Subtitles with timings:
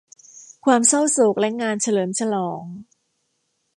[0.65, 2.63] ความเศร้าโศกและงานเฉลิมฉลอง